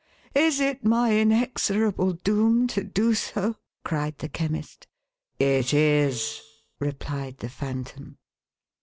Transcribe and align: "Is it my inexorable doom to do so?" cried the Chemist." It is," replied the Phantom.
"Is 0.33 0.59
it 0.59 0.83
my 0.83 1.15
inexorable 1.19 2.13
doom 2.13 2.65
to 2.69 2.83
do 2.83 3.13
so?" 3.13 3.57
cried 3.85 4.17
the 4.17 4.29
Chemist." 4.29 4.87
It 5.39 5.75
is," 5.75 6.41
replied 6.79 7.37
the 7.37 7.49
Phantom. 7.49 8.17